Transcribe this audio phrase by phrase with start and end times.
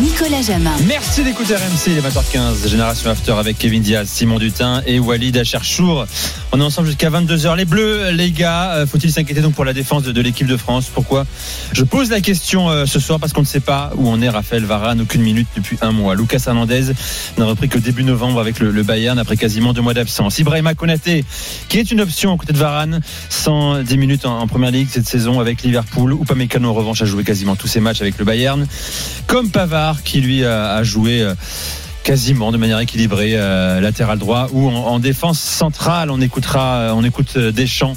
[0.00, 0.72] Nicolas Jamin.
[0.88, 5.36] Merci d'écouter RMC, il est 20h15, Génération After avec Kevin Diaz, Simon Dutin et Walid
[5.36, 6.06] Acharchour.
[6.50, 7.56] On est ensemble jusqu'à 22h.
[7.56, 10.90] Les Bleus, les gars, euh, faut-il s'inquiéter donc pour la défense de, l'équipe de France?
[10.92, 11.26] Pourquoi?
[11.72, 14.28] Je pose la question euh, ce soir parce qu'on ne sait pas où en est
[14.28, 16.16] Raphaël Varane, aucune minute depuis un mois.
[16.16, 16.86] Lucas Hernandez
[17.38, 20.40] n'a repris que début novembre avec le, Bayern après quasiment deux mois d'absence.
[20.40, 21.24] Ibrahima Konaté,
[21.68, 25.38] qui est une option aux côtés de Varane, 110 minutes en, première ligue cette saison
[25.38, 26.18] avec Liverpool.
[26.20, 28.66] Upamecano en revanche a joué quasiment tous ses matchs avec le Bayern.
[29.28, 31.34] Comme Pavard qui lui a, joué euh,
[32.02, 36.10] quasiment de manière équilibrée euh, latéral droit ou en, en défense centrale.
[36.10, 37.96] On écoutera, euh, on écoute Deschamps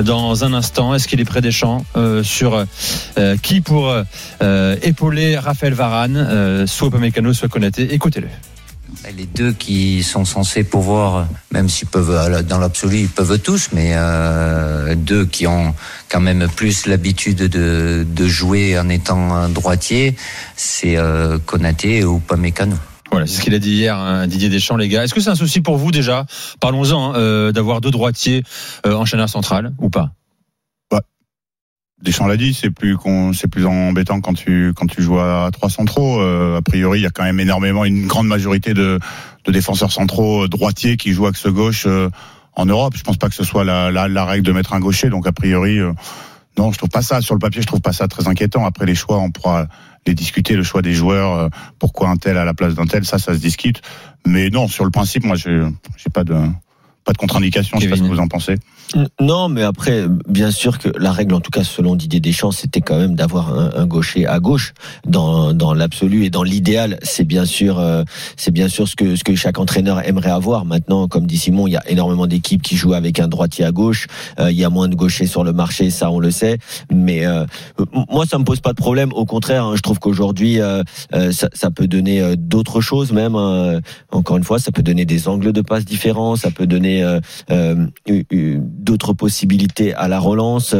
[0.00, 0.94] dans un instant.
[0.94, 2.64] Est-ce qu'il est près Deschamps euh, sur
[3.42, 3.94] qui pour
[4.82, 7.92] épauler Raphaël Varane, soit Upamecano, soit Konaté?
[7.92, 8.28] Écoutez-le.
[9.16, 13.70] Les deux qui sont censés pouvoir, même s'ils peuvent, euh, dans l'absolu, ils peuvent tous,
[13.72, 15.74] mais euh, deux qui ont
[16.08, 20.14] quand même plus l'habitude de, jouer en étant droitier,
[20.56, 22.76] c'est euh, Konaté ou Pamecano.
[23.10, 25.02] Voilà, c'est ce qu'il a dit hier, hein, Didier Deschamps, les gars.
[25.02, 26.26] Est-ce que c'est un souci pour vous déjà?
[26.60, 28.44] Parlons-en hein, euh, d'avoir deux droitiers
[28.86, 30.12] euh, en chaîneur central ou pas?
[32.02, 32.96] Deschamps l'a dit, c'est plus
[33.34, 36.20] c'est plus embêtant quand tu quand tu joues à trois centraux.
[36.20, 38.98] Euh, a priori, il y a quand même énormément, une grande majorité de,
[39.44, 42.08] de défenseurs centraux euh, droitiers qui jouent axe gauche euh,
[42.54, 42.94] en Europe.
[42.96, 45.10] Je pense pas que ce soit la, la, la règle de mettre un gaucher.
[45.10, 45.92] Donc a priori, euh,
[46.56, 47.60] non, je trouve pas ça sur le papier.
[47.60, 48.64] Je trouve pas ça très inquiétant.
[48.64, 49.66] Après les choix, on pourra
[50.06, 50.56] les discuter.
[50.56, 51.48] Le choix des joueurs, euh,
[51.78, 53.82] pourquoi un tel à la place d'un tel, ça, ça se discute.
[54.26, 56.34] Mais non, sur le principe, moi, j'ai pas de
[57.10, 57.76] pas de contre-indication.
[57.78, 58.54] Je sais pas ce que vous en pensez.
[59.20, 62.80] Non, mais après, bien sûr que la règle, en tout cas selon Didier Deschamps, c'était
[62.80, 64.74] quand même d'avoir un, un gaucher à gauche
[65.06, 66.98] dans, dans l'absolu et dans l'idéal.
[67.02, 68.04] C'est bien sûr, euh,
[68.36, 70.64] c'est bien sûr ce que ce que chaque entraîneur aimerait avoir.
[70.64, 73.72] Maintenant, comme dit Simon, il y a énormément d'équipes qui jouent avec un droitier à
[73.72, 74.06] gauche.
[74.38, 76.58] Euh, il y a moins de gauchers sur le marché, ça on le sait.
[76.92, 77.44] Mais euh,
[78.10, 79.12] moi, ça me pose pas de problème.
[79.12, 80.82] Au contraire, hein, je trouve qu'aujourd'hui, euh,
[81.14, 83.34] euh, ça, ça peut donner euh, d'autres choses même.
[83.36, 83.80] hein.
[84.10, 86.34] Encore une fois, ça peut donner des angles de passe différents.
[86.36, 87.86] Ça peut donner euh, euh,
[88.60, 90.74] d'autres possibilités à la relance.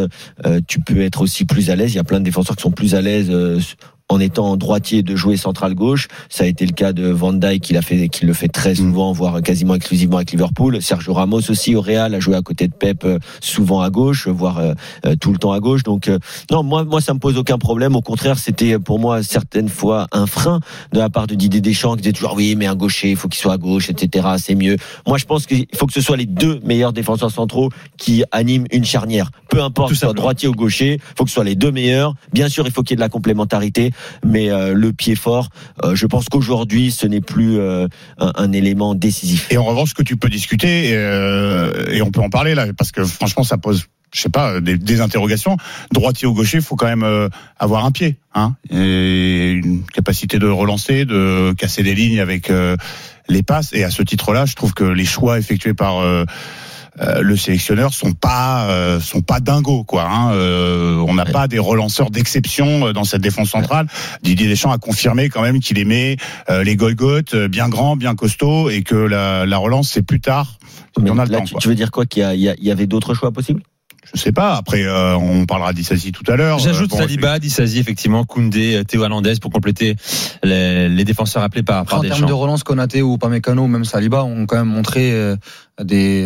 [0.47, 1.93] Euh, tu peux être aussi plus à l'aise.
[1.93, 3.31] Il y a plein de défenseurs qui sont plus à l'aise.
[4.11, 7.63] En étant droitier de jouer central gauche, ça a été le cas de Van Dijk
[7.63, 10.83] qui l'a fait, qui le fait très souvent, voire quasiment exclusivement avec Liverpool.
[10.83, 14.27] Sergio Ramos aussi au Real a joué à côté de Pep euh, souvent à gauche,
[14.27, 14.75] voire euh,
[15.07, 15.85] euh, tout le temps à gauche.
[15.85, 16.11] Donc
[16.51, 17.95] non, moi, moi ça me pose aucun problème.
[17.95, 20.61] Au contraire, c'était pour moi certaines fois un frein
[20.93, 23.29] de la part de Didier Deschamps qui disait toujours oui, mais un gaucher, il faut
[23.29, 24.27] qu'il soit à gauche, etc.
[24.39, 24.77] C'est mieux.
[25.07, 28.67] Moi, je pense qu'il faut que ce soit les deux meilleurs défenseurs centraux qui animent
[28.73, 29.31] une charnière.
[29.49, 32.15] Peu importe soit droitier ou gaucher, il faut que ce soit les deux meilleurs.
[32.33, 33.93] Bien sûr, il faut qu'il y ait de la complémentarité,
[34.25, 35.49] mais euh, le pied fort,
[35.85, 37.89] euh, je pense qu'aujourd'hui, ce n'est plus euh,
[38.19, 39.47] un, élément décisif.
[39.51, 42.93] Et en revanche, ce que tu peux discuter, et on peut en parler là, parce
[42.93, 45.57] que franchement, ça pose, je sais pas, des, interrogations.
[45.93, 47.29] Droitier ou gaucher, il faut quand même
[47.59, 52.51] avoir un pied, hein, et une capacité de relancer, de casser des lignes avec
[53.29, 53.73] les passes.
[53.73, 56.03] Et à ce titre-là, je trouve que les choix effectués par
[57.01, 60.05] euh, le sélectionneur sont pas euh, sont pas dingos quoi.
[60.11, 60.33] Hein.
[60.33, 61.33] Euh, on n'a Ouais.
[61.33, 63.87] pas des relanceurs d'exception euh, dans cette défense centrale.
[64.23, 66.17] Didier Deschamps a confirmé quand même qu'il aimait
[66.49, 70.21] euh, les Golgoth euh, bien grands, bien costauds et que la, la relance c'est plus
[70.21, 70.59] tard.
[71.01, 71.61] Mais on a le temps, tu, quoi.
[71.61, 73.31] tu veux dire quoi Qu'il y, a- il y, a- il y avait d'autres choix
[73.31, 73.63] possibles?
[74.13, 74.57] Je sais pas.
[74.57, 76.59] Après, euh, on parlera d'Issassi tout à l'heure.
[76.59, 79.95] J'ajoute Euh, bon, Saliba, Dissazi, effectivement, Koundé, Théo Hernandez pour compléter
[80.43, 83.85] les, les défenseurs appelés par, Après, par en termes de relance, Konaté ou Pamecano, même
[83.85, 85.37] Saliba, ont quand même montré euh,
[85.81, 86.25] des,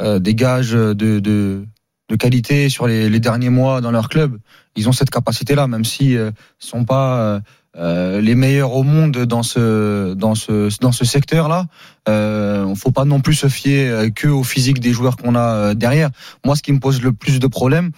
[0.00, 1.64] euh, des gages de, de,
[2.08, 4.38] de qualité sur les, les derniers mois dans leur club.
[4.76, 7.40] Ils ont cette capacité-là, même si euh, sont pas euh,
[7.76, 11.66] euh, les meilleurs au monde dans ce dans ce dans ce secteur-là.
[12.08, 15.54] Euh, faut pas non plus se fier euh, que au physique des joueurs qu'on a
[15.54, 16.10] euh, derrière.
[16.44, 17.90] Moi, ce qui me pose le plus de problèmes.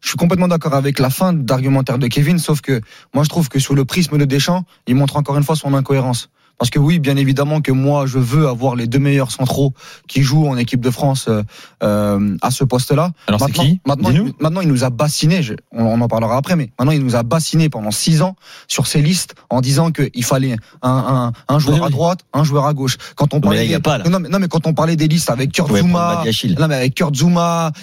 [0.00, 2.80] Je suis complètement d'accord avec la fin d'argumentaire de Kevin, sauf que
[3.14, 5.74] moi je trouve que sous le prisme de Deschamps, il montre encore une fois son
[5.74, 6.28] incohérence.
[6.58, 9.74] Parce que oui, bien évidemment que moi, je veux avoir les deux meilleurs centraux
[10.06, 11.42] qui jouent en équipe de France euh,
[11.82, 13.10] euh, à ce poste-là.
[13.26, 15.42] Alors c'est Maintenant, qui maintenant, il, maintenant, il nous a bassiné.
[15.42, 18.36] je- on, on en parlera après, mais maintenant, il nous a bassiné pendant six ans
[18.68, 21.90] sur ses listes en disant qu'il fallait un, un, un joueur Oui, à oui.
[21.92, 22.96] droite, un joueur à gauche.
[23.16, 24.08] Quand on Mais parlait, là, il y a des- pas, là.
[24.08, 26.56] non, mais, non, mais quand on parlait des listes avec Kurt Badiachil.
[26.60, 27.26] non, mais avec Kurt il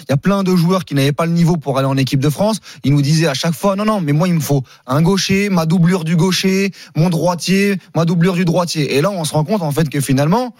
[0.08, 2.30] y a plein de joueurs qui n'avaient pas le niveau pour aller en équipe de
[2.30, 2.60] France.
[2.84, 5.50] Ils nous disaient à chaque fois, non, non, mais moi, il me faut un gaucher,
[5.50, 8.59] ma doublure du gaucher, mon droitier, ma doublure du droitier.
[8.76, 10.54] Et là, on se rend compte, en fait, que finalement,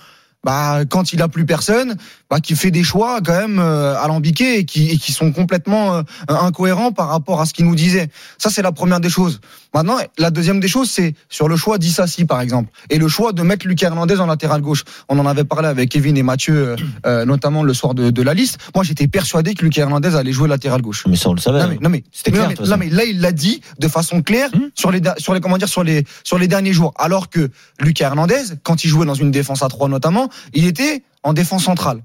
[0.44, 1.96] bah quand il a plus personne,
[2.28, 5.96] bah qui fait des choix quand même euh, alambiqués et qui, et qui sont complètement
[5.96, 8.08] euh, incohérents par rapport à ce qu'il nous disait.
[8.38, 9.40] Ça c'est la première des choses.
[9.72, 13.32] Maintenant, la deuxième des choses, c'est sur le choix d'Issassi par exemple et le choix
[13.32, 14.84] de mettre Lucas Hernandez en latéral gauche.
[15.08, 16.76] On en avait parlé avec Kevin et Mathieu, euh,
[17.06, 18.58] euh, notamment le soir de, de la liste.
[18.74, 21.04] Moi, j'étais persuadé que Lucas Hernandez allait jouer latéral gauche.
[21.06, 21.60] Mais ça, on le savait.
[21.60, 24.50] Non mais, non mais, C'était clair, non, mais là il l'a dit de façon claire
[24.52, 24.68] Hmm.
[24.74, 26.92] sur les sur les comment dire sur les sur les derniers jours.
[26.98, 27.50] Alors que
[27.80, 31.64] Lucas Hernandez, quand il jouait dans une défense à 3 notamment, il était en défense
[31.64, 32.02] centrale.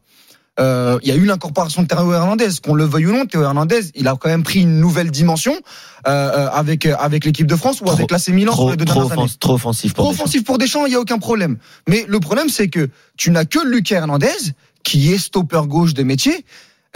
[0.57, 3.25] Euh, il y a eu l'incorporation de Théo Hernandez, qu'on le veuille ou non.
[3.25, 7.45] Théo Hernandez, il a quand même pris une nouvelle dimension euh, euh, avec avec l'équipe
[7.47, 10.11] de France ou Trop- avec l'AC Milan Trop, deux trop, offens- trop offensif pour Trop
[10.13, 10.23] Deschamps.
[10.23, 11.57] offensif pour Deschamps, il y a aucun problème.
[11.89, 16.03] Mais le problème, c'est que tu n'as que Lucas Hernandez qui est stopper gauche de
[16.03, 16.45] métier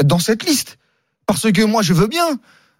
[0.03, 0.77] dans cette liste.
[1.25, 2.39] Parce que moi, je veux bien.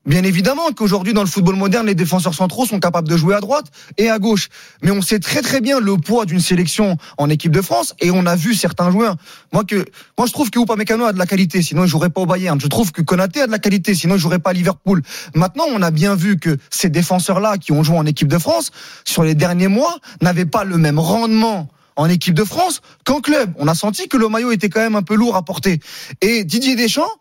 [0.09, 3.41] Bien évidemment qu'aujourd'hui, dans le football moderne, les défenseurs centraux sont capables de jouer à
[3.41, 3.67] droite
[3.99, 4.49] et à gauche.
[4.81, 8.09] Mais on sait très très bien le poids d'une sélection en équipe de France et
[8.09, 9.17] on a vu certains joueurs.
[9.53, 9.85] Moi que,
[10.17, 12.59] moi je trouve que Upamecano a de la qualité, sinon il jouerait pas au Bayern.
[12.59, 15.03] Je trouve que Konaté a de la qualité, sinon il jouerait pas à Liverpool.
[15.35, 18.71] Maintenant, on a bien vu que ces défenseurs-là qui ont joué en équipe de France
[19.05, 23.53] sur les derniers mois n'avaient pas le même rendement en équipe de France qu'en club.
[23.59, 25.79] On a senti que le maillot était quand même un peu lourd à porter.
[26.21, 27.11] Et Didier Deschamps,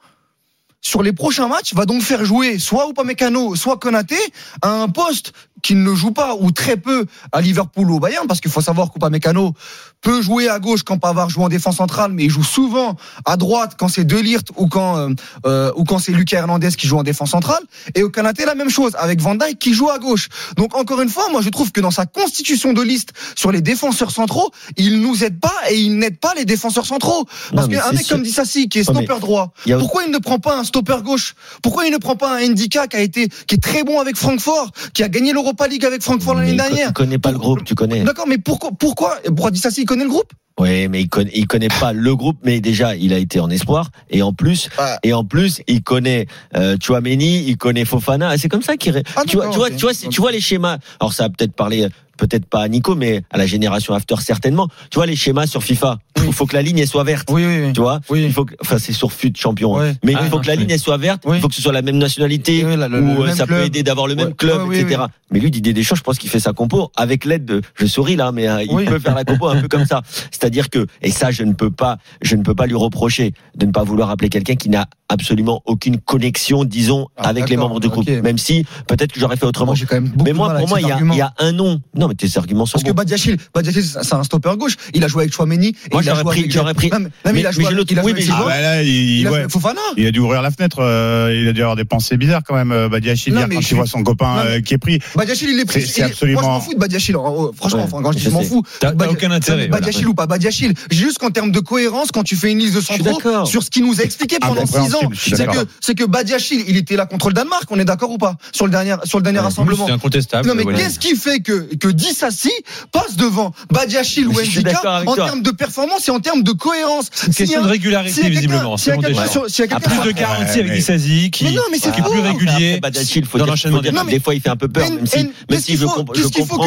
[0.80, 4.18] sur les prochains matchs, va donc faire jouer soit Upamecano, soit Konaté
[4.62, 5.32] à un poste
[5.62, 8.60] qu'il ne joue pas ou très peu à Liverpool ou au Bayern, parce qu'il faut
[8.60, 9.54] savoir qu'Upamecano
[10.00, 13.36] peut jouer à gauche quand Pavard joue en défense centrale, mais il joue souvent à
[13.36, 15.08] droite quand c'est De Ligt ou quand euh,
[15.46, 17.62] euh, ou quand c'est Lucas Hernandez qui joue en défense centrale.
[17.94, 20.28] Et au Konaté la même chose avec Van Dijk qui joue à gauche.
[20.56, 23.60] Donc encore une fois, moi je trouve que dans sa constitution de liste sur les
[23.60, 27.26] défenseurs centraux, il nous aide pas et il n'aide pas les défenseurs centraux.
[27.54, 28.16] Parce qu'un mec sûr.
[28.16, 31.34] comme Dissassi qui est stopper droit, a- pourquoi il ne prend pas un stopper gauche?
[31.62, 34.16] Pourquoi il ne prend pas un Ndika qui a été qui est très bon avec
[34.16, 36.88] Francfort, qui a gagné l'Europa League avec Francfort l'année dernière?
[36.88, 38.04] Tu connais pas le groupe, tu connais.
[38.04, 40.32] D'accord, mais pourquoi pourquoi pourquoi Dissassi connaît le groupe?
[40.58, 43.48] Oui, mais il connaît, il connaît pas le groupe, mais déjà il a été en
[43.50, 44.98] espoir et en plus, Ah.
[45.02, 46.26] et en plus il connaît
[46.56, 48.36] euh, Chouameni, il connaît Fofana.
[48.38, 49.02] C'est comme ça qu'il.
[49.16, 50.78] Ah, tu vois, tu vois, tu vois, tu vois les schémas.
[51.00, 54.68] Alors ça va peut-être parler, peut-être pas à Nico, mais à la génération after certainement.
[54.90, 55.98] Tu vois les schémas sur FIFA.
[56.26, 57.28] Il faut que la ligne elle soit verte.
[57.30, 57.72] Oui oui oui.
[57.72, 58.24] Tu vois, Oui.
[58.24, 60.56] il faut que, enfin c'est sur FUT champion, mais Ah, il faut non, que la
[60.56, 61.22] ligne elle soit verte.
[61.24, 61.36] Oui.
[61.36, 64.08] Il faut que ce soit la même nationalité la- ou euh, ça peut aider d'avoir
[64.08, 64.34] le même Ouais.
[64.34, 65.02] club, Ouais, oui, etc.
[65.30, 67.60] Mais lui Didier Deschamps, je pense qu'il fait sa compo avec l'aide de.
[67.76, 68.84] Je souris là, mais euh, il Oui.
[68.86, 70.02] peut faire la compo un peu comme ça.
[70.48, 73.66] C'est-à-dire que et ça je ne peux pas, je ne peux pas lui reprocher de
[73.66, 77.80] ne pas vouloir appeler quelqu'un qui n'a absolument aucune connexion, disons, Ah, avec les membres
[77.80, 78.08] du groupe.
[78.08, 79.74] Même si peut-être que j'aurais fait autrement.
[79.74, 81.80] Moi quand même mais moi, pour moi, il y a, y un nom.
[81.94, 82.92] Non, mais tes arguments sont Parce que.
[82.92, 84.76] Badiachil, Badiachil, c'est un stopper gauche.
[84.94, 85.68] Il a joué avec Chouameni.
[85.68, 87.62] et Moi, il a j'aurais joué pris- avec- j'aurais pris- Non, mais, il a joué
[87.64, 89.30] j'ai avec, l'autre- il a oui, joué avec mais ses Ah là, il, Il a
[89.30, 89.34] ouais.
[89.34, 89.80] joué avec Fofana.
[89.98, 90.78] Il a dû ouvrir la fenêtre.
[90.80, 92.72] euh, il a dû avoir des pensées bizarres quand même.
[92.72, 94.98] euh, Badiachil Non, hier mais quand il voit son copain euh, qui est pris.
[95.14, 95.82] Badiachil, il est pris.
[95.82, 97.16] C'est- absolument- Moi, je m'en fous de Badiachil.
[97.56, 98.62] Franchement, quand je dis je m'en fous.
[98.80, 99.68] T'as- aucun intérêt.
[99.68, 100.74] Badiachil ou pas Badiachil.
[100.90, 103.84] Juste qu'en termes de cohérence, quand tu fais une liste de centraux sur ce qu'il
[103.84, 107.28] nous a expliqué pendant six ans, c'est que, c'est que Badiachil, il était là contre
[107.28, 107.64] le Danemark.
[107.70, 108.36] On est d'accord ou pas?
[108.52, 109.86] Sur le dernier, sur le dernier Ouais, rassemblement.
[109.86, 110.48] C'est incontestable.
[110.48, 110.78] Non mais voilà.
[110.78, 112.50] qu'est-ce qui fait que que Dissassi
[112.92, 117.06] passe devant Badiachil ou Ndika en termes de performance et en termes de cohérence?
[117.12, 118.76] C'est une question de régularité, visiblement.
[118.76, 122.80] S'il y a quelqu'un plus de garantie avec Dissasi, qui, est plus régulier.
[122.80, 124.06] Badiachil, faut dans dire, des que matchs.
[124.06, 126.04] des fois il fait un peu peur, même si, même qu'est-ce si qu'il je, comprends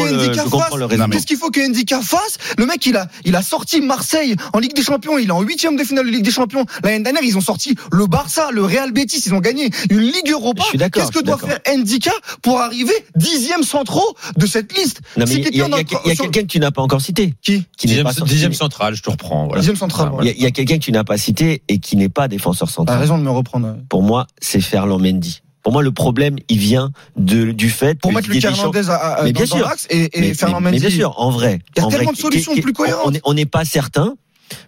[0.02, 1.08] que le, raisonnement.
[1.10, 2.38] Qu'est-ce qu'il faut que Ndika fasse?
[2.58, 5.18] Le mec, il a, il a sorti Marseille en Ligue des Champions.
[5.18, 6.64] Il est en huitième de finale de Ligue des Champions.
[6.82, 9.22] L'année dernière, ils ont sorti le Barça, le Real Betis.
[9.26, 10.62] Ils ont gagné une Ligue Europa.
[10.64, 12.12] Je suis d'accord, Qu'est-ce que doit faire Ndika
[12.42, 15.00] pour arriver dixième centraux de cette liste?
[15.26, 17.00] Si il y a, quelqu'un il y a sur- quelqu'un que tu n'as pas encore
[17.02, 17.34] cité.
[17.42, 17.64] Qui?
[17.76, 19.44] Qui Dixième, pas dixième central, je te reprends.
[19.46, 19.60] Voilà.
[19.60, 20.10] Dixième central.
[20.12, 22.68] Ah, Il y a, quelqu'un que tu n'as pas cité et qui n'est pas défenseur
[22.68, 22.98] T'as central.
[22.98, 23.76] raison de me reprendre.
[23.90, 25.41] Pour moi, c'est Ferland Mendy.
[25.62, 28.94] Pour moi, le problème, il vient de, du fait Pour que mettre Lucas Hernandez à,
[28.94, 29.66] à- Mais dans, bien dans sûr.
[29.68, 30.86] l'axe et, et mais, Fernand mais- mais Mendy.
[30.88, 31.60] bien sûr, en vrai.
[31.76, 33.02] Il y a en vrai, tellement de solutions plus cohérentes.
[33.06, 34.14] On n'est on n'est pas certain.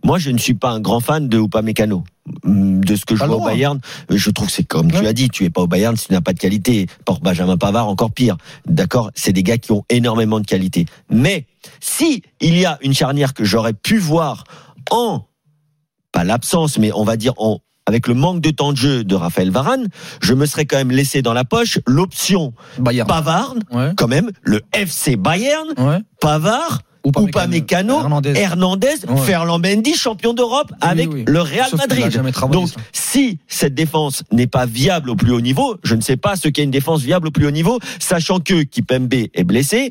[0.03, 2.05] Moi, je ne suis pas un grand fan de Upamecano.
[2.45, 3.47] Hum, De ce que je Pas le vois au.
[3.47, 5.07] Bayern, je trouve que c'est comme tu Ouais.
[5.07, 6.87] as dit, tu es pas au Bayern si tu n'as pas de qualité.
[7.05, 8.39] Pour Benjamin Pavard, encore pire.
[8.67, 10.87] D'accord, c'est des gars qui ont énormément de qualité.
[11.11, 11.47] Mais
[11.81, 14.45] si il y a une charnière que j'aurais pu voir
[14.91, 15.27] en
[16.13, 19.15] pas l'absence, mais on va dire en avec le manque de temps de jeu de
[19.15, 19.89] Raphaël Varane,
[20.23, 23.07] je me serais quand même laissé dans la poche l'option Bayern.
[23.07, 23.91] Pavard, Ouais.
[23.97, 25.99] quand même, le FC Bayern, Ouais.
[26.21, 28.33] Pavard, Upamecano, Upamecano, Hernandez.
[28.35, 29.17] Hernandez, Ouais.
[29.27, 31.25] Ferland Mendy, champion d'Europe avec oui.
[31.29, 32.23] le Real Sauf Madrid.
[32.51, 36.37] Donc, si cette défense n'est pas viable au plus haut niveau, je ne sais pas
[36.37, 39.91] ce qu'est une défense viable au plus haut niveau, sachant que Kipembe est blessé,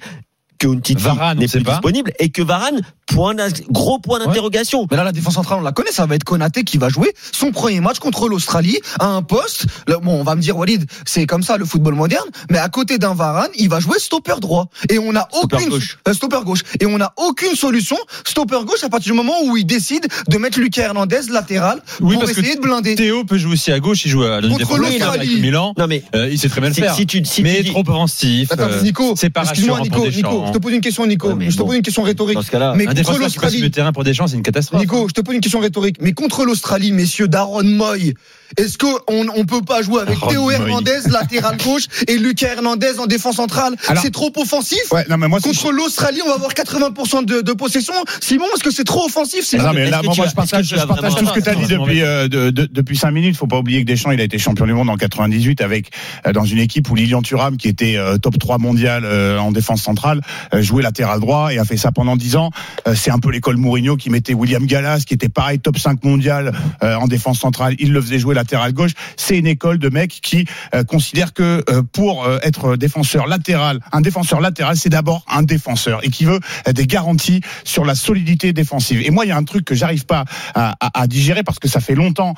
[0.57, 1.03] que Umtiti
[1.37, 1.71] n'est plus pas.
[1.73, 3.35] disponible et que Varane, point
[3.69, 4.87] gros point d'interrogation.
[4.89, 7.13] Mais là, la défense centrale, on la connaît, ça va être Konaté qui va jouer
[7.31, 9.65] son premier match contre l'Australie à un poste.
[9.87, 12.69] Là, bon, on va me dire, Walid, c'est comme ça le football moderne, mais à
[12.69, 14.67] côté d'un Varane, il va jouer stopper droit.
[14.89, 15.97] Et on a Stopper gauche.
[16.07, 16.61] euh, stopper gauche.
[16.79, 20.37] Et on n'a aucune solution stopper gauche à partir du moment où il décide de
[20.37, 22.95] mettre Lucas Hernandez latéral Oui, pour parce que essayer de blinder.
[22.95, 25.39] Théo peut jouer aussi à gauche, il joue à Contre l'Australie.
[25.41, 25.73] Milan.
[25.77, 26.95] Non mais Euh, il sait très bien le faire.
[26.95, 28.51] si tu, si tu mais dis- trop offensif.
[28.51, 30.05] Attends, euh, Nico, excuse-moi, Nico,
[30.53, 31.31] te pose une question, Nico.
[31.31, 31.67] Ouais, je te bon.
[31.67, 32.35] pose une question rhétorique.
[32.35, 34.81] dans ce cas-là, Mais Un contre l'Australie, le terrain pour Deschamps, c'est une catastrophe.
[34.81, 35.97] Nico, je te pose une question rhétorique.
[36.01, 38.13] Mais contre l'Australie, messieurs, Darren Moy,
[38.57, 40.51] est-ce qu'on on peut pas jouer avec Darren Théo.
[40.51, 43.75] Hernandez, latéral gauche, et Lucas Hernandez en défense centrale?
[44.01, 47.53] C'est trop offensif Ouais, non, mais moi, Contre l'Australie, on va avoir 80% de, de
[47.53, 47.93] possession.
[48.21, 50.75] Simon, est-ce que c'est trop offensif Ah Simon non, mais là, moi, je partage, je
[50.75, 53.35] partage tout ce que tu as dit depuis, euh, de- de- depuis 5 minutes.
[53.37, 55.91] Faut pas oublier que Deschamps, il a été champion du monde en 98 avec,
[56.27, 59.51] euh, dans une équipe où Lilian Thuram, qui était euh, top 3 mondial euh, en
[59.51, 60.21] défense centrale,
[60.53, 62.49] euh, jouait latéral droit et a fait ça pendant 10 ans.
[62.87, 66.03] Euh, c'est un peu l'école Mourinho qui mettait William Gallas, qui était pareil top 5
[66.03, 67.75] mondial euh, en défense centrale.
[67.79, 68.91] Il le faisait jouer latéral gauche.
[69.17, 73.79] C'est une école de mecs qui euh, considèrent que euh, pour euh, être défenseur latéral,
[73.91, 77.95] un défenseur latéral, c'est d'abord un défenseur et qui veut euh, des garanties sur la
[77.95, 79.01] solidité défensive.
[79.03, 81.79] Et moi, il y a un truc que j'arrive pas à, digérer parce que ça
[81.79, 82.33] fait longtemps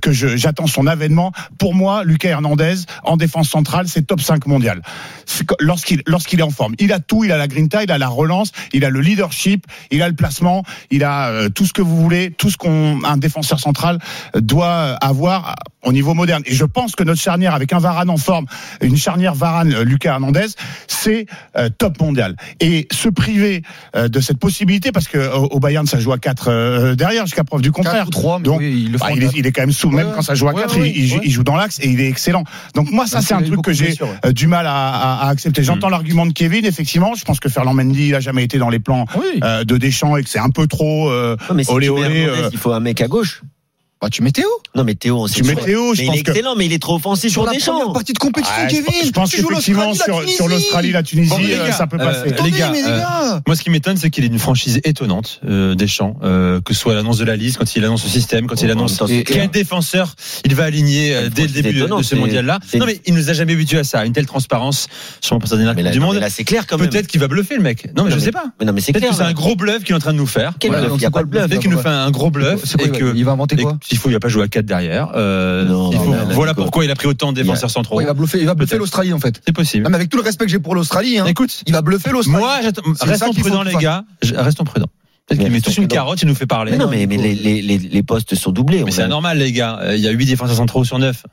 [0.00, 1.32] que j'attends son avènement.
[1.58, 4.82] Pour moi, Lucas Hernandez en défense centrale, c'est top 5 mondial.
[5.60, 8.08] Lorsqu'il lorsqu'il est en forme, il a tout, il a la grinta, il a la
[8.08, 11.96] relance, il a le leadership, il a le placement, il a tout ce que vous
[11.96, 13.98] voulez, tout ce qu'on un défenseur central
[14.34, 15.45] doit avoir
[15.84, 16.42] au niveau moderne.
[16.46, 18.46] Et je pense que notre charnière avec un Varane en forme,
[18.80, 20.46] une charnière Varane euh, Lucas Hernandez,
[20.88, 21.26] c'est
[21.56, 22.36] euh, top mondial.
[22.60, 23.62] Et se priver
[23.94, 27.44] euh, de cette possibilité parce que au, au Bayern ça joue à 4 derrière jusqu'à
[27.44, 28.06] preuve du contraire.
[28.06, 29.36] 4 ou 3, mais Donc, oui, il le Bah, fera en il, est, quatre.
[29.38, 30.96] il est quand même sous, Ouais, même quand ça joue à ouais, 4, ouais, il,
[30.96, 31.22] il joue- ouais.
[31.24, 32.44] il joue dans l'axe et il est excellent.
[32.74, 35.28] Donc moi, ça, Même c'est un truc que j'ai euh, du mal à, à- à
[35.30, 35.62] accepter.
[35.62, 37.14] J'entends l'argument de Kevin, effectivement.
[37.14, 39.40] Je pense que Ferland Mendy, il a jamais été dans les plans Oui.
[39.42, 42.02] euh, de Deschamps et que c'est un peu trop euh, Non, mais si olé olé.
[42.22, 43.42] Hernandez, euh, il faut un mec à gauche.
[44.06, 44.46] Bah, tu mets Théo?
[44.76, 46.30] Non mais Théo, on sait tu mets sur- Théo, je mais il est que.
[46.30, 47.92] excellent, mais il est trop offensif Sur la première Deschamps.
[47.92, 48.84] partie de compétition, pense- Kevin.
[49.04, 52.04] je pense qu'effectivement, sur, sur l'Australie, la Tunisie, Bon, les euh, gars, ça peut euh,
[52.04, 52.44] passer.
[52.44, 53.40] les gars, euh, gars.
[53.48, 56.78] Moi, ce qui m'étonne, c'est qu'il ait une franchise étonnante, euh, Deschamps, euh, que ce
[56.78, 59.06] soit l'annonce de la liste, quand il annonce le système, quand il Oh, annonce temps,
[59.08, 59.48] quel clair.
[59.50, 62.60] défenseur il va aligner euh, dès le début de- ce mondial-là.
[62.78, 64.86] Non, mais il nous a jamais habitué à ça, à une telle transparence
[65.20, 66.14] sur Coupe là, du Monde.
[66.18, 66.88] là, c'est clair quand même.
[66.90, 67.88] Peut-être qu'il va bluffer le mec.
[67.96, 68.44] Non, mais je sais pas.
[68.60, 69.10] Mais non, mais c'est Peut-être clair.
[69.10, 70.52] que c'est un gros bluff qu'il est en train de nous faire.
[70.60, 71.40] Quel bluff Il y a c'est pas quoi de le bluff.
[71.42, 73.56] bluff Peut-être qu'il nous fait un gros bluff C'est il va- que il va inventer
[73.56, 75.10] quoi qu'il faut, il va pas jouer à 4 derrière.
[75.14, 77.96] Euh, Non, il faut- non, non, voilà pourquoi il a pris autant de défenseurs centraux.
[77.96, 79.40] Ouais, il va bluffer, il va bluffer l'Australie en fait.
[79.44, 79.84] C'est possible.
[79.84, 82.10] Non, mais avec tout le respect que j'ai pour l'Australie, hein, Écoute, il va bluffer
[82.10, 82.38] l'Australie.
[82.38, 82.58] moi,
[83.00, 84.04] restons prudents, les gars.
[84.34, 84.88] Restons prudents.
[85.26, 86.70] Peut-être qu'il met tous une carotte, il nous fait parler.
[86.70, 88.84] Mais non, mais, mais les, les, les, les postes sont doublés.
[88.84, 89.80] Mais c'est anormal, les gars.
[89.82, 91.24] Euh, Il y a 8 défenseurs centraux sur 9.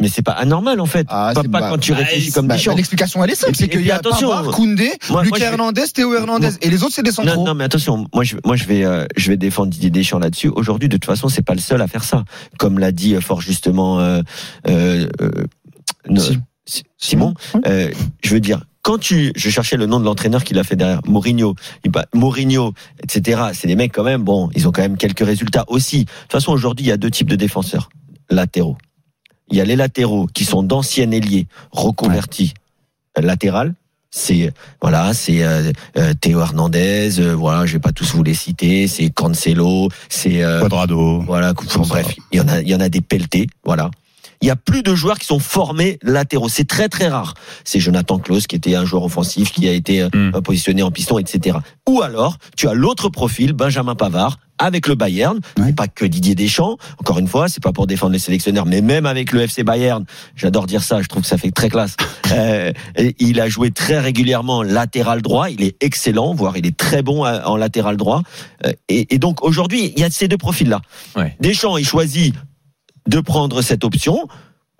[0.00, 1.06] Mais c'est pas anormal en fait.
[1.10, 2.76] Ah, pas c'est- pas bah, quand tu bah, réfléchis c'est- comme bah, Deschamps.
[2.76, 5.82] L'explication elle est simple, c'est qu'il y a attention, Pavard, Koundé, moi, Lucas vais- Hernandez,
[5.92, 7.44] Théo Hernandez et les autres c'est des Non, centraux.
[7.44, 10.48] non, mais attention, moi je, moi je vais, euh, je vais défendre Didier Deschamps là-dessus.
[10.54, 12.24] Aujourd'hui, de toute façon, c'est pas le seul à faire ça.
[12.58, 14.22] Comme l'a dit euh, fort justement euh,
[14.68, 15.30] euh, euh,
[16.08, 17.34] no- Si- Si- Simon.
[17.66, 17.90] euh,
[18.22, 21.00] je veux dire, quand tu, je cherchais le nom de l'entraîneur qui l'a fait derrière,
[21.06, 23.40] Mourinho, il- bah, Mourinho, etc.
[23.52, 24.22] C'est des mecs quand même.
[24.22, 26.04] Bon, ils ont quand même quelques résultats aussi.
[26.04, 27.88] De toute façon, aujourd'hui, il y a deux types de défenseurs
[28.30, 28.76] latéraux.
[29.50, 32.54] Il y a les latéraux qui sont d'anciens ailiers reconvertis
[33.18, 33.74] euh, latéral.
[34.10, 37.20] C'est voilà, c'est euh, euh, Théo Hernandez.
[37.20, 38.88] euh, voilà, je vais pas tous vous les citer.
[38.88, 39.88] C'est Cancelo.
[40.08, 41.20] C'est euh, Quadrado.
[41.20, 41.52] voilà.
[41.56, 41.88] enfin, ça.
[41.90, 43.46] bref, il y en a, il y en a des pelletés.
[43.64, 43.90] Voilà.
[44.40, 46.48] Il y a plus de joueurs qui sont formés latéraux.
[46.48, 47.34] C'est très très rare.
[47.64, 50.40] C'est Jonathan Klaus qui était un joueur offensif, qui a été euh, Mm.
[50.42, 51.58] positionné en piston, etc.
[51.88, 55.38] Ou alors, tu as l'autre profil, Benjamin Pavard, avec le Bayern.
[55.56, 55.66] Ouais.
[55.68, 56.76] C'est pas que Didier Deschamps.
[56.98, 60.04] Encore une fois, c'est pas pour défendre les sélectionneurs, mais même avec le FC Bayern,
[60.34, 61.00] j'adore dire ça.
[61.02, 61.96] Je trouve que ça fait très classe.
[62.30, 65.48] Euh, et il a joué très régulièrement latéral droit.
[65.48, 68.22] Il est excellent, voire il est très bon à- en latéral droit.
[68.66, 70.82] Euh, et, et donc aujourd'hui, il y a ces deux profils-là.
[71.16, 71.34] Ouais.
[71.40, 72.34] Deschamps, il choisit
[73.08, 74.28] de prendre cette option.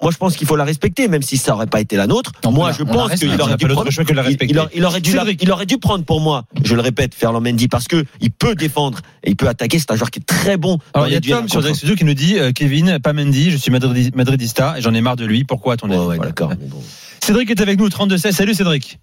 [0.00, 2.30] Moi, je pense qu'il faut la respecter, même si ça aurait pas été la nôtre.
[2.44, 3.88] Moi, la- je pense qu'il aurait dû prendre.
[4.48, 5.42] Il, aurait, il aurait dû la- Cédric.
[5.42, 8.54] il aurait dû prendre pour moi, je le répète, Ferland Mendy, parce que il peut
[8.54, 9.80] défendre et il peut attaquer.
[9.80, 10.78] C'est un joueur qui est très bon.
[10.94, 13.56] Alors, il y a Tom sur Studio qui nous dit euh, Kevin, pas Mendy, je
[13.56, 15.42] suis madridi- madridista et j'en ai marre de lui.
[15.42, 15.90] Pourquoi à ton un.
[15.90, 15.98] avis?
[16.00, 16.30] Ouais, ouais, Voilà.
[16.30, 16.50] d'accord.
[16.50, 16.80] mais bon.
[17.20, 18.30] Cédric est avec nous, 32-16.
[18.36, 19.00] Salut Cédric.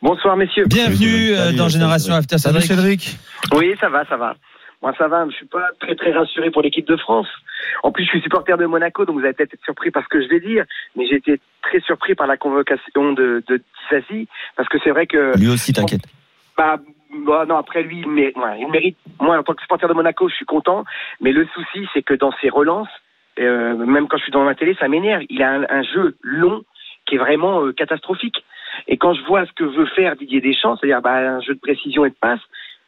[0.00, 0.64] Bonsoir messieurs.
[0.66, 2.32] Bienvenue euh, Salut, dans Génération Cédric.
[2.32, 2.38] After.
[2.38, 3.02] Salut Cédric.
[3.02, 3.18] Cédric.
[3.54, 4.34] Oui, ça va, ça va.
[4.80, 5.26] Moi, ça va.
[5.28, 7.26] Je suis pas très très rassuré pour l'équipe de France.
[7.82, 10.08] En plus, je suis supporter de Monaco, donc vous allez peut-être être surpris par ce
[10.08, 10.64] que je vais dire,
[10.96, 13.62] mais j'ai été très surpris par la convocation de, de
[14.56, 16.02] parce que c'est vrai que Lui aussi, t'inquiète.
[16.56, 16.78] bah,
[17.26, 18.98] bah, non, après lui, il mérite, ouais, il mérite.
[19.20, 20.84] Moi, en tant que supporter de Monaco, je suis content,
[21.20, 22.88] mais le souci, c'est que dans ses relances,
[23.38, 25.22] euh, même quand je suis dans la télé, ça m'énerve.
[25.30, 26.62] Il a un, un jeu long
[27.06, 28.44] qui est vraiment euh, catastrophique.
[28.86, 31.60] Et quand je vois ce que veut faire Didier Deschamps, c'est-à-dire bah, un jeu de
[31.60, 32.40] précision et de passe,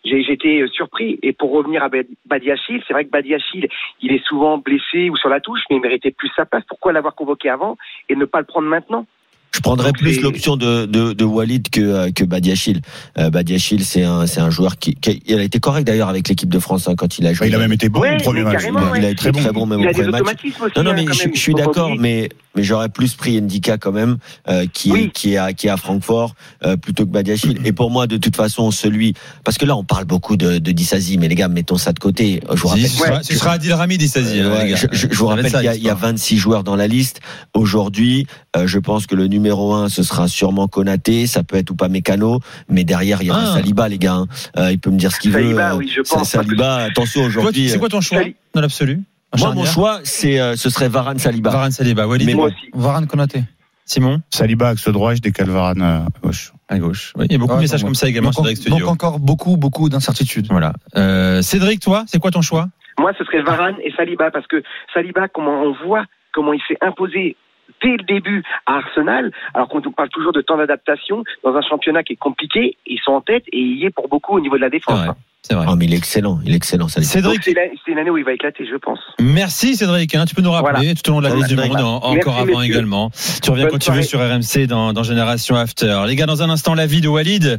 [0.05, 1.19] j'ai j'étais euh, surpris.
[1.23, 3.69] Et pour revenir à Bad- Badiachil, c'est vrai que Badiachil,
[4.03, 6.65] il est souvent blessé ou sur la touche, mais il méritait plus sa place.
[6.69, 7.77] Pourquoi l'avoir convoqué avant
[8.09, 9.07] et ne pas le prendre maintenant?
[9.53, 12.83] Je prendrais plus l'option de, de, de Walid que, euh, que Badiachil.
[13.19, 16.29] Euh, Badiachil, c'est un, c'est un joueur qui, qui- il a été correct d'ailleurs avec
[16.29, 17.49] l'équipe de France hein, quand il a joué.
[17.49, 18.63] il a même été bon Ouais, au premier match.
[18.63, 19.13] il, a- il a ouais.
[19.13, 20.21] été très bon, même Il au a des premier match.
[20.21, 20.73] automatismes aussi.
[20.77, 22.29] Non, non, hein, mais je, je suis d'accord, mais,
[22.61, 25.05] mais j'aurais plus pris Ndika quand même, euh, qui, Oui.
[25.05, 26.35] est, qui, est à, qui est à Francfort,
[26.67, 27.59] euh, plutôt que Badiachil.
[27.65, 29.15] Et pour moi, de toute façon, celui,
[29.45, 31.99] parce que là, on parle beaucoup de, de Disasi, mais les gars, mettons ça de
[31.99, 32.43] côté.
[32.53, 32.87] Je vous rappelle.
[32.87, 34.41] Si, ce sera, ce sera Adil Rami, dit Sazi.
[34.41, 35.97] Euh, hein, ouais, je, je- je vous rappelle qu'il y, a- il y a l'histoire.
[36.11, 37.21] 26 joueurs dans la liste.
[37.55, 38.27] Aujourd'hui,
[38.57, 41.75] euh, je pense que le numéro 1, ce sera sûrement Konaté, ça peut être ou
[41.77, 43.55] pas Mécano, mais derrière, il y aura Ah.
[43.55, 44.15] Saliba, les gars.
[44.17, 44.27] hein.
[44.59, 45.41] Euh, il peut me dire ce qu'il veut.
[45.41, 46.29] Saliba, oui, je pense.
[46.31, 47.69] Saliba, attention aujourd'hui.
[47.71, 48.21] C'est quoi ton choix
[48.55, 49.01] dans l'absolu?
[49.39, 51.51] Moi, mon choix, c'est, euh, ce serait Varane Saliba.
[51.51, 52.27] Varane Saliba, Walid.
[52.27, 52.71] Mais Moi aussi.
[52.75, 53.43] Varane Konaté.
[53.85, 56.53] Simon Saliba axe droit, je décale Varane euh, à gauche.
[56.69, 57.13] à gauche.
[57.17, 58.79] Oui, il y a beaucoup de Ouais, messages comme ça également donc, sur Direct Studio.
[58.79, 60.47] donc encore beaucoup, beaucoup d'incertitudes.
[60.51, 60.73] Voilà.
[60.97, 62.69] Euh, Cédric, toi, c'est quoi ton choix?
[62.99, 64.63] Moi, ce serait Varane et Saliba, parce que
[64.95, 67.37] Saliba, comment on voit comment il s'est imposé
[67.83, 71.63] dès le début à Arsenal, alors qu'on nous parle toujours de temps d'adaptation dans un
[71.63, 74.41] championnat qui est compliqué, ils sont en tête et il y est pour beaucoup au
[74.41, 75.01] niveau de la défense.
[75.09, 75.17] hein.
[75.43, 75.67] C'est vrai.
[75.69, 77.55] Oh, mais il est excellent, il est excellent, Cédric, c'est
[77.91, 78.99] une année où il va éclater, je pense.
[79.21, 80.15] merci Cédric.
[80.15, 80.25] hein.
[80.27, 80.95] tu peux nous rappeler Voilà.
[80.95, 81.57] tout au long de la Coupe du.
[81.57, 82.65] Monde, en- Merci, encore avant messieurs.
[82.75, 83.11] également.
[83.43, 86.03] Tu reviens Bonne quand tu veux sur RMC dans, dans Génération After.
[86.07, 87.59] Les gars, dans un instant, la vie de Walid.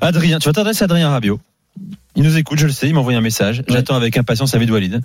[0.00, 1.38] Adrien, tu vas t'adresser à Adrien Rabiot.
[2.20, 3.62] Il nous écoute, je le sais, il m'a envoyé un message.
[3.66, 5.00] J'attends avec impatience la vie de Walid.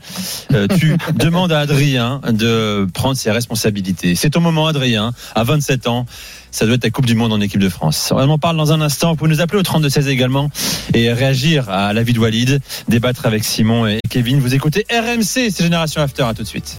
[0.51, 4.15] Euh, tu demandes à Adrien de prendre ses responsabilités.
[4.15, 6.05] C'est ton moment, Adrien, à 27 ans.
[6.51, 8.12] Ça doit être ta Coupe du Monde en équipe de France.
[8.13, 9.12] On en parle dans un instant.
[9.12, 10.50] Vous pouvez nous appeler au 32-16 également
[10.93, 14.41] et réagir à la vie de Walid, débattre avec Simon et Kevin.
[14.41, 16.24] Vous écoutez RMC, c'est Génération After.
[16.24, 16.74] À tout de suite.